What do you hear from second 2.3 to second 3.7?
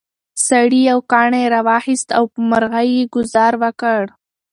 په مرغۍ یې ګوزار